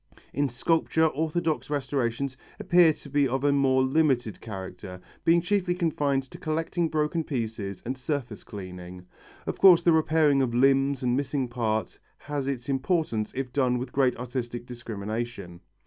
[0.33, 6.23] In sculpture orthodox restorations appear to be of a more limited character, being chiefly confined
[6.31, 9.05] to collecting broken pieces and surface cleaning.
[9.45, 13.91] Of course the repairing of limbs and missing parts has its importance if done with
[13.93, 15.61] great artistic discrimination.